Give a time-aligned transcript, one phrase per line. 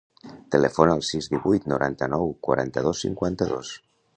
[0.53, 3.79] Telefona al sis, divuit, noranta-nou, quaranta-dos, cinquanta-dos.